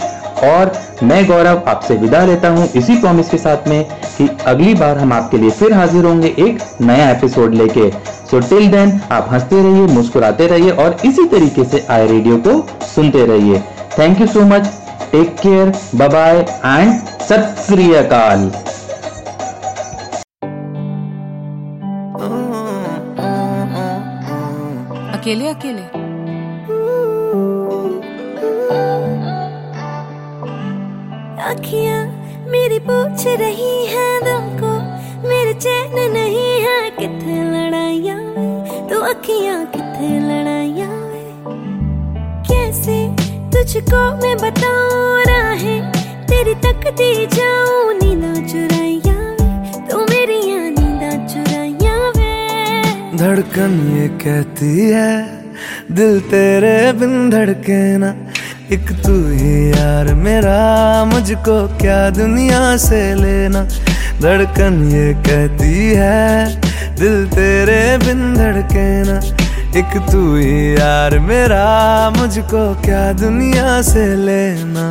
[0.48, 3.84] और मैं गौरव आपसे विदा लेता हूँ इसी प्रॉमिस के साथ में
[4.18, 7.90] कि अगली बार हम आपके लिए फिर हाजिर होंगे एक नया एपिसोड लेके।
[8.30, 12.86] सो टिल देन आप हँसते रहिए, मुस्कुराते रहिए और इसी तरीके से आए रेडियो को
[12.86, 13.62] सुनते रहिए।
[13.98, 14.70] Thank you so much
[15.12, 16.98] take care bye and
[17.28, 18.50] सत श्री अकाल
[25.18, 25.82] अकेले अकेले।
[31.44, 32.02] अखियाँ
[32.52, 34.72] मेरी पूछ रही हैं दिल को
[35.28, 38.16] मेरे चैन नहीं है किथे लड़ाइया
[38.90, 40.88] तो अखियाँ किथे लड़ाइया
[42.50, 42.98] कैसे
[43.54, 45.80] तुझको मैं बताऊँ राहें
[46.28, 47.67] तेरी तकती जाऊँ
[53.58, 55.12] धड़कन ये कहती है,
[55.92, 58.10] दिल तेरे बिन धड़के ना।
[58.70, 60.58] एक तू ही यार मेरा,
[61.04, 63.62] मुझको क्या दुनिया से लेना।
[64.22, 66.46] धड़कन ये कहती है,
[66.94, 69.18] दिल तेरे बिन धड़के ना।
[69.78, 71.66] एक तू ही यार मेरा,
[72.10, 74.88] मुझको क्या दुनिया से लेना।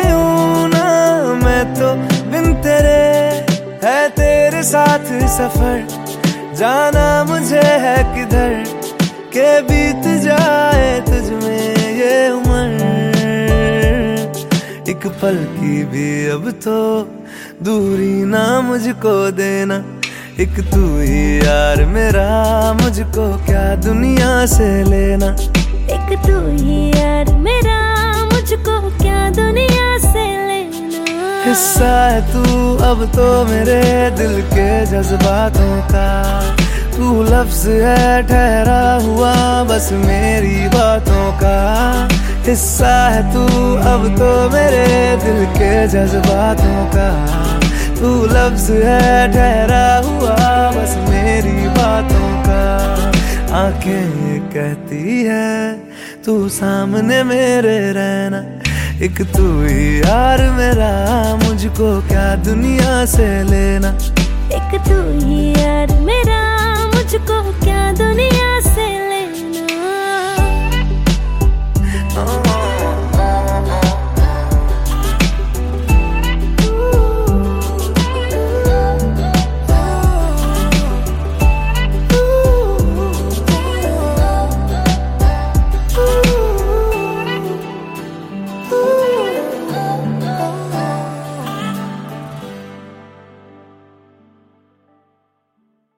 [0.00, 0.84] जीऊं ना
[1.44, 1.88] मैं तो
[2.30, 3.00] बिन तेरे
[3.84, 5.78] है तेरे साथ सफ़र।
[6.58, 8.52] जाना मुझे है किधर,
[9.34, 12.80] के बीत जाए तुझ में ये उम्र।
[14.90, 16.78] एक पल की भी अब तो
[17.62, 19.76] दूरी ना मुझको देना।
[20.40, 22.28] एक तू ही यार मेरा,
[22.72, 25.30] मुझको क्या दुनिया से लेना।
[25.96, 27.78] एक तू ही यार मेरा,
[28.24, 32.42] मुझको क्या दुनिया से लेना। हिस्सा है तू,
[32.84, 36.08] अब तो मेरे दिल के जज्बातों का।
[36.96, 41.56] तू लफ्ज है, ठहरा हुआ, बस मेरी बातों का।
[42.46, 47.10] हिस्सा है तू, अब तो मेरे दिल के जज्बातों का।
[48.00, 52.60] तू लफ्ज है, ठहरा हुआ, बस मेरी बातों का।
[53.56, 55.74] आँखें कहती है,
[56.26, 58.69] तू सामने मेरे रहना।
[59.02, 60.88] एक तू यार मेरा
[61.42, 63.92] मुझको क्या दुनिया से लेना
[64.58, 66.42] एक तू ही यार मेरा
[66.94, 69.66] मुझको क्या दुनिया से लेना
[72.22, 72.49] oh.